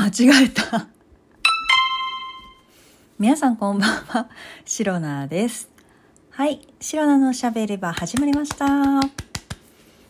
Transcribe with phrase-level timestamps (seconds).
[0.00, 0.88] 間違えた。
[3.18, 4.30] 皆さんこんばんは。
[4.64, 5.68] シロナです。
[6.30, 6.66] はい。
[6.80, 8.64] シロナのしゃべり場始まりました。
[8.66, 9.02] 今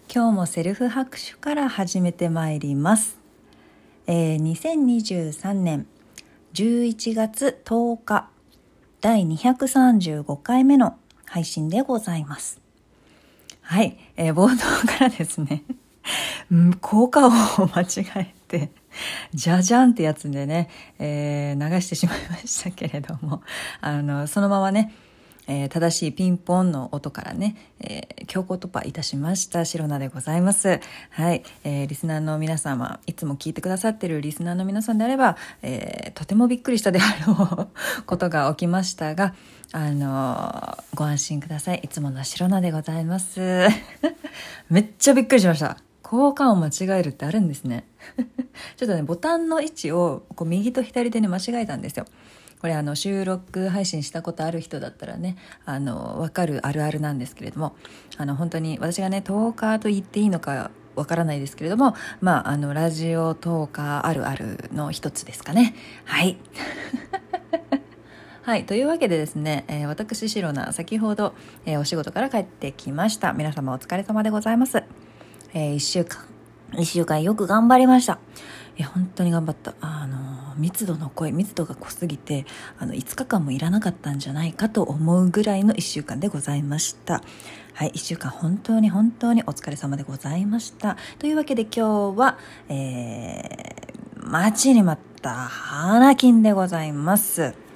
[0.08, 3.18] 日もセルフ拍手から始めてまいります。
[4.06, 5.88] えー、2023年
[6.54, 8.30] 11月10日
[9.00, 12.60] 第235回目の配信でございます。
[13.60, 13.98] はい。
[14.16, 15.64] えー、冒頭からですね、
[16.48, 18.72] うん効果音を間違えて、
[19.32, 20.68] じゃじゃんってやつでね、
[20.98, 23.42] えー流してしまいましたけれども、
[23.80, 24.92] あの、そのままね、
[25.46, 30.80] えー正しいピンポンの音からね、えー強行突破いたしました、シロナでございます。
[31.10, 37.68] はい、えーリスナーの皆様、いつも聞いてくださってるリスナーの皆さんであれば、えーとてもびっくりしたであろう
[38.06, 39.34] ことが起きましたが、
[39.72, 41.80] あのーご安心ください。
[41.84, 43.40] いつものシロナでございます。
[44.68, 45.89] めっちゃびっくりしました。
[46.10, 47.84] 効果音間違えるってあるんですね。
[48.76, 52.04] ちょっとね、ボタンの位置をこう右と左でね、間違えたんですよ。
[52.60, 57.76] これあの収録配信したことある人だったらね、あの、わかるあるあるなんですけれども、
[58.16, 65.76] あの、本当に私がね、トーカーと言っていいのかわからないですけれども、まあ、あの、ラジオトーカーあるあるの一つですかね。
[66.06, 66.38] はい。
[68.42, 68.64] はい。
[68.66, 71.34] というわけでですね、えー私、シロナ、先ほど、
[71.66, 73.32] えーお仕事から帰ってきました。
[73.32, 74.82] 皆様お疲れ様でございます。
[75.52, 76.24] えー一週間、
[76.78, 78.18] 一週間よく頑張りました。
[78.76, 79.74] いや、本当に頑張った。
[79.80, 82.46] あの、密度の濃い、密度が濃すぎて、
[82.78, 87.22] あの、5日間もいらなかったんじゃないかと思うぐらいの一週間でございました。
[87.74, 90.96] はい、一週間本当に本当にお疲れ様でございました。
[91.18, 97.69] というわけで今日は、えー、待ちに待った花金でございます。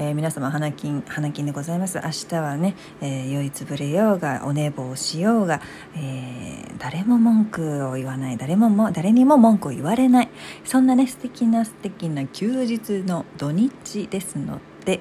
[0.00, 2.00] えー皆様花金花金でございます。
[2.02, 5.60] 明日はね、えー酔いつぶれようがお寝坊しようが、
[5.94, 8.38] えー誰も文句を言わない。
[8.38, 10.30] 誰もも誰にも文句を言われない。
[10.64, 15.00] そんなね素敵な素敵な休日の土日ですので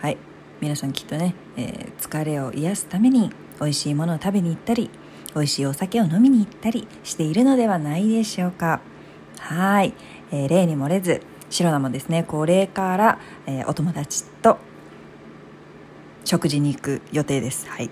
[0.00, 0.16] はい。
[0.62, 4.90] 皆さんきっとね、え疲れを癒すために美味しいものを食べに行ったり
[5.34, 8.80] 美味しいお酒を飲みに行ったりしているのではないでしょうか。
[9.40, 9.92] はい、
[10.32, 11.20] え例に漏れず
[11.64, 12.24] 白菜もですね。
[12.24, 14.58] これから、えーお友達と
[16.24, 17.68] 食事に行く予定です。
[17.68, 17.90] はい。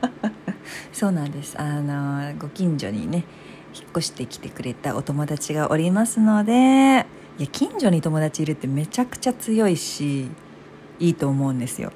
[0.92, 1.58] そうなんです。
[1.60, 3.24] あのご近所にね
[3.74, 7.06] 引っ越してきてくれたお友達がおりますので
[7.38, 10.28] いや近所に友達いるってめちゃくちゃ強いし
[10.98, 11.92] いいと思うんですよ。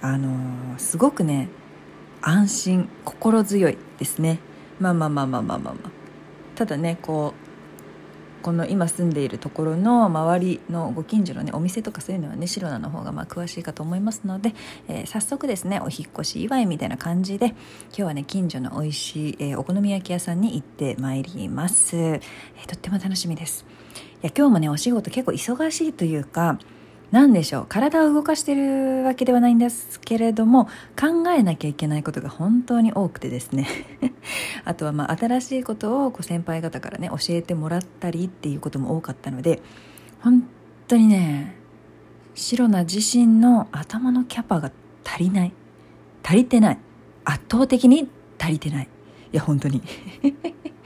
[0.00, 1.48] あのすごくね
[2.22, 4.38] 安心心強いですね。
[4.78, 5.90] まあまあまあまあまあまあまあ。
[6.54, 7.47] ただねこう
[8.42, 14.54] この今住んでいるところの周りのご近所のねお店とかそういうのはねシロナの方がまあ詳しいかと思いますので、
[14.88, 17.56] えー早速ですねお引っ越し祝いみたいな感じで今
[17.96, 23.64] 日はね近所の美味しい、えーお好み焼き屋さんに行ってまいります、えーとっても楽しみです。
[24.22, 26.58] いや今日もねお仕事結構忙しいというか
[27.10, 27.66] 何でしょう。
[27.68, 30.66] 体を動かしてるわけではないんですけれども
[30.98, 33.66] 考えなきゃいけないことが本当に多くてですね。
[34.64, 39.62] あとはまあ新しいことをこう先輩方からね教えてもらったりっていうことも多かったので
[40.20, 40.46] 本
[40.86, 41.56] 当にね
[42.34, 44.70] シロナ自身の頭のキャパが
[45.04, 45.52] 足りない。
[46.22, 46.78] 足りてない。
[47.24, 48.88] 圧倒的に足りてない。
[49.32, 49.82] いや本当に。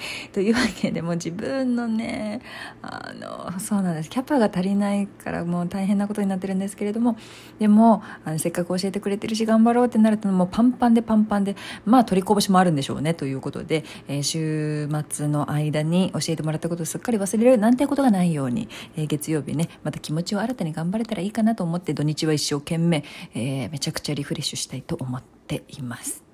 [0.32, 2.40] というわけでもう自分のね
[2.82, 7.16] あのそうなんですキャパが足りないからもう大変なことになってるんですけれども
[7.58, 23.04] でもあのせっかく教えてくれてるし頑張ろうってなるともうパンパンでパンパンでまあ取りこぼしもあるんでしょうねということで、えー週末の間に教えてもらったことをすっかり忘れるなんてことがないように、えー月曜日ねまた気持ちを新たに頑張れたらいいかなと思って土日は一生懸命、
[23.34, 26.31] えーめちゃくちゃリフレッシュしたいと思っています。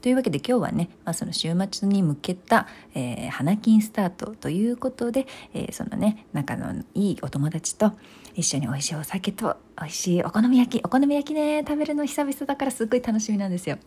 [0.00, 7.92] というわけで今日はね、まあ、その週末に向けた、えー花金スタートということで、えーそのね仲のいいお友達と
[8.34, 13.78] 一緒に美味しいお酒と美味しいお好み焼きお好み焼きね食べるの久々だからすっごい楽しみなんですよ。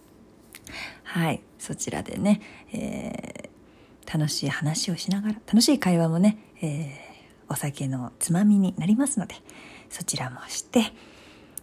[1.04, 2.42] はいそちらでね、
[2.72, 3.54] えー
[4.06, 7.14] 楽しい話をしながら楽しい会話もね、えー
[7.50, 9.36] お酒のつまみになりますので
[9.90, 10.94] そちらもして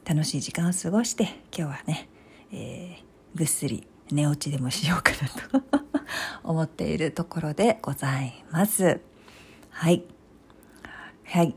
[0.05, 2.09] 楽しい時間を過ごして今日はね、
[2.53, 5.13] えーぐっすり寝落ちでもしようか
[5.51, 5.67] なと
[6.45, 9.01] 思っているところでございます。
[9.71, 10.05] はい。
[11.25, 11.55] はい。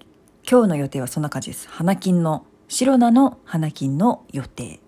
[0.49, 1.67] 今日の予定はそんな感じです。
[1.69, 4.79] 花金の白菜の花金の予定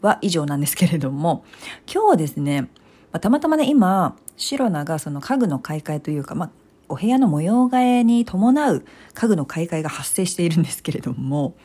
[0.00, 1.44] は以上なんですけれども
[1.92, 2.68] 今日はですね、ま
[3.12, 6.50] あたまたまね今白菜がその家具の買い替えというか、まあ
[6.88, 8.84] お部屋の模様替えに伴う
[9.14, 11.56] 家具の買い替えが発生しているんですけれども、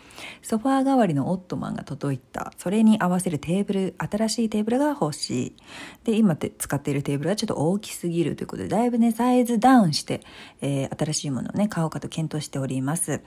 [0.42, 2.54] ソファー代わりのオットマンが届いた。
[2.58, 5.56] それに合わせるテーブル、新しいテーブルが欲しい。
[6.04, 10.22] で、今使っているテーブルはちょっと大きすぎるということで、だいぶね、サイズダウンして、
[10.62, 13.22] えー、新しいものをね、買おうかと検討しております。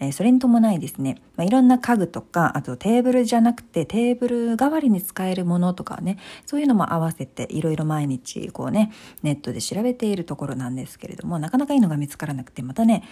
[0.00, 8.92] えー、それに伴いですね、まあ、いろんな家具とか、あとテーブルじゃなくてテーブル代わりに使えるものとかね、そういうのも合わせていろいろ毎日こうね、
[9.22, 13.04] ネットで調べているところなんですけれども、なかなかいいのが見つからなくて、またね、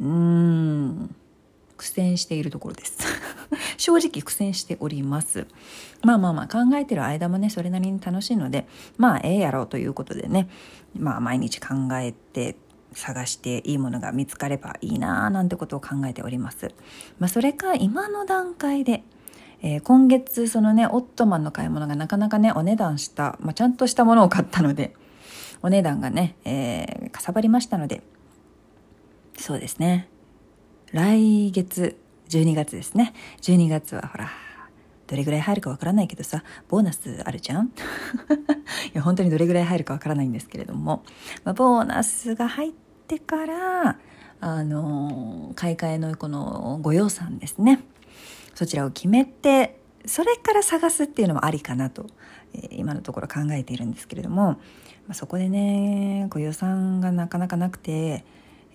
[0.00, 1.14] うーん、
[1.78, 2.98] 苦戦しているところです
[3.78, 5.46] 正直苦戦しております
[6.02, 8.66] まあまあまあ考えてる間もねそれなりに楽しいので
[8.98, 10.48] まあええやろうということでね
[10.98, 12.56] まあ毎日考えて
[12.92, 16.72] 探していいものが見つかればいいなーなんてことを考えております。
[17.18, 19.04] まあ、それか今の段階で、
[19.60, 24.94] えー、今月そのねオットマンの買い物がなかなかねお値段した、まあ、ちゃんとしたものを買ったので
[25.62, 28.02] お値段がね、えー、かさばりましたので
[29.38, 30.08] そうですね
[30.92, 31.98] 来月、
[32.30, 33.12] 12月ですね。
[33.42, 34.30] 12月はほら、
[35.06, 37.66] どれぐらい入るかわからないけどさ、ボーナスあるじゃん？
[37.68, 37.70] い
[38.94, 41.04] や、本当にどれぐらい入るかわからないんですけれども、
[41.44, 42.72] まあ、ボーナスが入っ
[43.06, 43.98] てから、
[44.40, 47.80] あの、買い替えのこのご予算ですね。
[48.54, 52.06] そちらを決めて、それから探すっていうのもありかなと、
[52.54, 54.58] えー、今のところ考えているんですけれども、
[55.08, 58.24] まあ、そこでね、ご予算がなかなかなくて、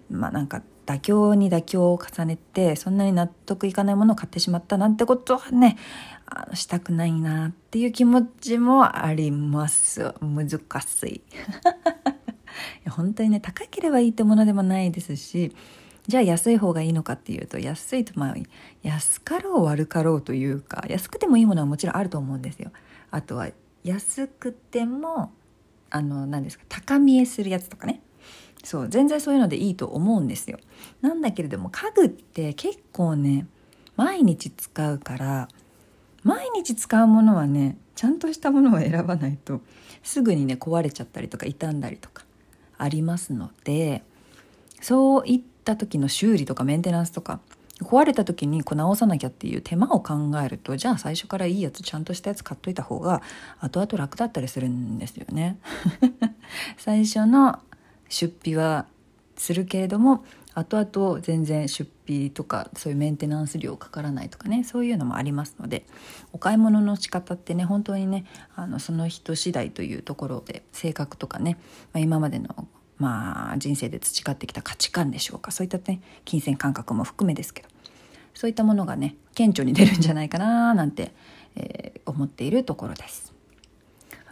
[0.09, 5.77] まあなんか妥協に妥協を重ねてそんなに納得いかないものを買ってしまったなんてことはね
[6.25, 10.13] あのしたくないなっていう気持ちもあります。
[10.21, 11.21] 難しい。
[12.89, 15.55] 本当にね高ければいいってものでもないですし
[16.07, 18.35] じゃあ安い方がいいのかっていうと安いとまあ
[18.83, 22.71] 安かろう悪かろうというか安くてもいいものはもちろんあると思うんですよ。
[23.09, 23.49] あとは
[23.83, 25.31] 安くても
[25.93, 28.01] あの何ですか高見えするやつとかね。
[28.63, 30.57] そう全然そういうのでいいと思うんですよ。
[31.01, 33.45] なんだけれども家具って結構ね
[33.95, 35.47] 毎日使うから
[36.23, 39.61] 毎日使うものはねちゃんとしたものを選ばないと
[40.01, 42.25] すぐにね壊れちゃったりとか傷んだりとか
[42.79, 44.01] ありますので
[44.81, 47.39] そういった時の修理とかメンテナンスとか
[47.83, 50.13] 壊れた時にこう直さなきゃっていう手間を考
[50.43, 53.21] えるとじゃあ最初からいいやつちゃんとしたやつ買っといた方が
[53.59, 55.57] 後々楽だったりするんですよね。
[56.77, 57.59] 最初の
[58.09, 58.85] 出費は
[59.35, 60.23] するけれども
[60.55, 65.85] 後々全然出費とかそういうメンテナンス料かからないとかねそういうのもありますので
[66.31, 68.25] お買い物の仕方ってね本当にね
[68.55, 71.57] あのその人次第というところで性格とかね、
[71.91, 77.72] まあ、今までのまあ人生で培ってきた価値観でしょうかそういったね金銭感覚も含めですけど。
[78.33, 81.13] そういったものがね顕著に出るんじゃないかななんて、
[81.55, 83.33] えー、思っているところです。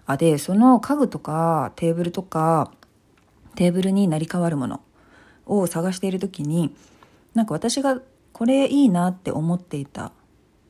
[0.05, 2.71] あでその家具とかテーブルとか
[3.55, 4.81] テーブルになり変わるもの
[5.45, 6.75] を探している時に
[7.33, 8.01] なんか私が
[8.33, 10.11] これいいなって思っていた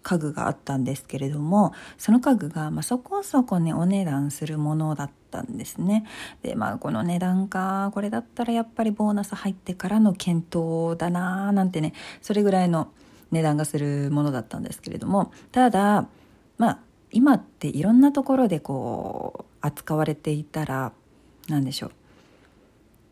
[0.03, 6.05] 家具があったんですけれどもその家具が、まあ、そこそこねお値段するものだったんですね
[6.41, 12.89] でまあこの値段かこれだったらやっぱりボーナス入ってからの検討だなーなんてねそれぐらいの
[13.31, 16.07] 値段がするものだったんですけれどもただ
[16.57, 16.79] まあ
[17.11, 20.93] 今っていろんなところでこう扱われていたら
[21.49, 21.91] 何でしょう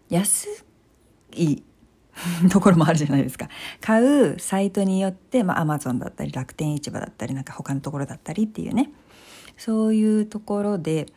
[0.10, 0.66] 安
[1.34, 1.64] い
[2.52, 3.50] ところもあるじゃないですか。
[3.82, 8.92] 買うサイトによって、まあ、アマゾンだったり、楽天市場だったり、なんか他のところだったりっていうね。
[9.58, 11.08] そういうところで、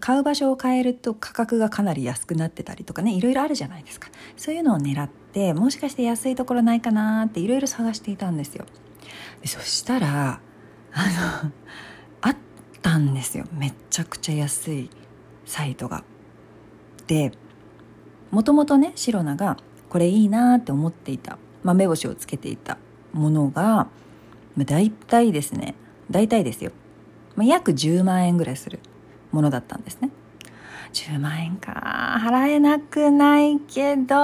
[0.00, 4.08] 買う場所を変えると価格がかなり安くなってたりとかね、いろいろあるじゃないですか。
[4.36, 5.23] そういうのを狙って、
[5.54, 8.66] もしかして安いところないかなっていろいろ探していたんですよ。
[9.42, 10.40] でそしたら、
[10.92, 11.52] あの、
[12.22, 12.36] あっ
[12.82, 13.44] たんですよ。
[13.52, 14.90] めちゃくちゃ安い
[15.44, 16.04] サイトが。
[17.06, 17.32] で、
[18.34, 19.56] もともとねシロナが
[19.88, 22.78] これいいなって思っていた、まあ、目星をつけていた
[23.12, 23.62] ものが、
[24.56, 25.76] まあ、大体ですね
[26.10, 26.72] 大体ですよ、
[27.36, 28.80] ま、約10万円ぐらいする
[29.30, 30.10] ものだったんですね
[30.94, 32.20] 10万円か。
[32.24, 34.14] 払えなくないけど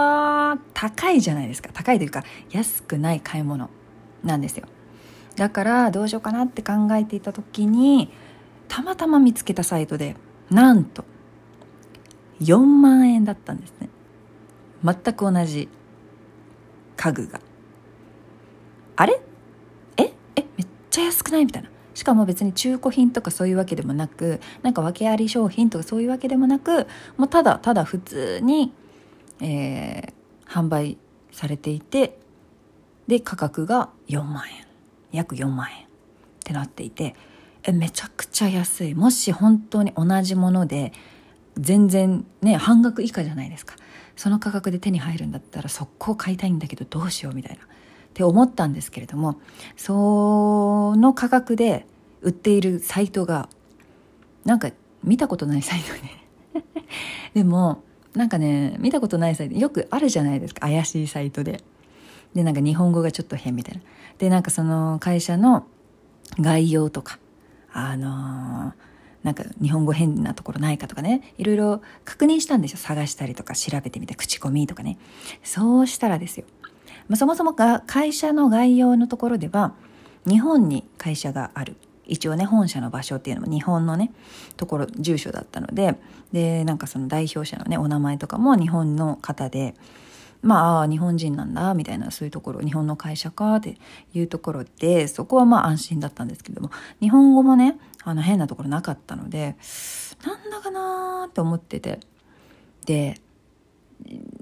[0.72, 1.70] 高いじゃないですか。
[1.72, 3.68] 高いというか安くない買い物
[4.24, 4.66] なんですよ。
[5.36, 8.12] だからどうしようかなって考えていた時に
[8.68, 10.16] たまたま見つけたサイトで
[10.50, 11.04] なんと
[12.40, 13.88] 4万円だったんですね。
[14.84, 15.68] 全く同じ
[16.96, 17.40] 家具が。
[18.96, 19.20] あれ？
[19.96, 20.12] え？
[20.36, 20.44] え？
[20.56, 21.46] めっちゃ安くない？
[21.46, 21.69] みたいな。
[22.00, 26.86] しかも別に中古品とかそういうわけでもなくなんか訳あり商品とかそういうわけでもなく
[27.18, 28.72] もうただただ普通に、
[29.42, 30.96] えー、販売
[31.30, 32.18] されていて
[33.06, 34.66] で価格が4万円。
[35.12, 35.84] 約4万円。
[35.84, 35.88] っ
[36.42, 37.14] てなっていて
[37.64, 38.94] えめちゃくちゃ安い。
[38.94, 40.94] もし本当に同じもので
[41.58, 43.76] 全然ね半額以下じゃないですか。
[44.16, 47.62] その価格で手に入るんだったら速攻買いたいんだけどどうしようみたいな。
[48.10, 49.40] って思ったんですけれども
[49.76, 51.86] その価格で
[52.22, 53.48] 売っているサイトが
[54.44, 54.70] なんか
[55.02, 56.26] 見たことないサイトね。
[57.34, 57.82] でも
[58.14, 60.60] なんかね見たことないサイトよくあるじゃないですか。
[60.60, 61.62] 怪しいサイトで。
[62.34, 63.80] でなんか日本語がちょっと変みたいな。
[64.18, 65.66] でなんかその会社の
[66.38, 67.18] 概要とか
[67.72, 68.72] あのー、
[69.22, 71.34] なんか日本語変なところないかとかね。
[71.38, 72.78] いろいろ確認したんですよ。
[72.78, 74.98] 探したりとか調べてみて口コミとかね。
[75.42, 76.46] そうしたらですよ、
[77.08, 79.74] まあ、そもそもが会社の概要のところでは
[80.26, 81.76] 日本に会社がある。
[82.06, 84.10] 一応ね本社の場所っていうのも日本のね
[84.56, 85.94] ところ住所だったので
[86.32, 89.76] でなんかその代表者のねお名前とかも日本の方で
[90.42, 93.78] まあ日本人なんだみたいなそういうところ日本の会社かって
[94.12, 99.54] いうところでそこはまあ安心だったんですけども日本語もねあの変なところなかったので
[100.26, 102.00] なんだかなーって思ってて。
[102.86, 103.20] で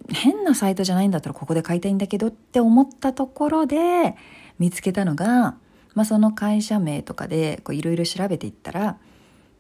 [0.09, 4.17] 変なサイトじゃないんだったらここで買いたいんだけどって思ったところで
[4.59, 5.57] 見つけたのが、
[5.95, 8.99] まあ、その会社名とかでいろいろ調べていったら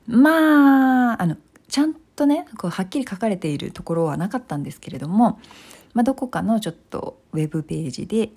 [0.06, 1.36] まああの
[1.68, 5.38] ちゃんとねこうはっきり書かれているところはなかったんですけれども
[5.94, 8.30] まあ、どこかのちょっとウェブページで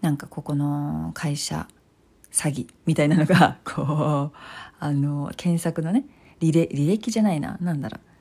[0.00, 1.68] なんかここの会社
[2.32, 4.36] 詐欺みたいなのがこう
[4.78, 6.04] あの検索のね
[6.40, 8.15] 履履歴じゃないな何だろう。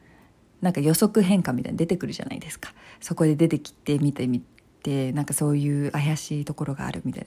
[0.61, 2.73] なんか予測変化みたいに出てくるじゃないですか。
[2.99, 4.41] そこで出てきて見てみ
[4.83, 7.25] てなんかそういう怪しいところがあるみたい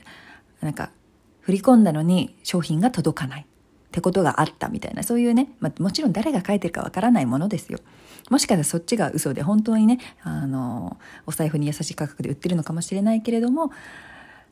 [0.62, 0.68] な。
[0.68, 0.90] なんか
[1.40, 3.44] 振り込んだのに商品が届かないっ
[3.90, 5.02] てことがあったみたいな。
[5.02, 7.78] そういうね、まあ、もちろん誰が書いてるかわからないものですよ。
[8.30, 13.72] もしかしたらそっちが嘘で本当にねあのお財布に優しい価格で売ってるのかもしれないけれども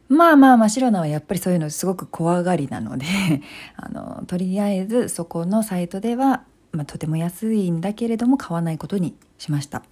[0.08, 3.06] まあまあ真っ白なはやっぱりそういうのすごく怖がりなので
[3.76, 9.82] あのとりあえずそこのサイトでは、まあ、とても安いんだけれども買わないことにしました。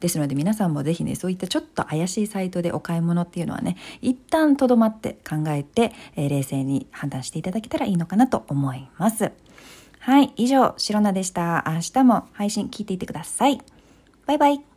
[0.00, 9.32] ですので皆さんもぜひねそういったちょっと怪しいサイトでお買い物っていうのはね一旦とどまって考えて、えー、冷静に判断していただけたらいいのかなと思います。
[10.00, 11.64] はい以上シロナでした。
[11.66, 13.60] 明日も配信聞いていてください。
[14.26, 14.69] バイバイ。